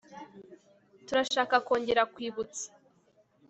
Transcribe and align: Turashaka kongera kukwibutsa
Turashaka 1.05 1.55
kongera 1.65 2.01
kukwibutsa 2.09 2.65